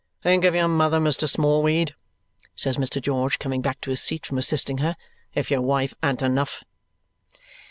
[0.23, 1.29] Think of your mother, Mr.
[1.29, 1.93] Smallweed,"
[2.55, 2.99] says Mr.
[2.99, 4.95] George, coming back to his seat from assisting her,
[5.35, 6.63] "if your wife an't enough."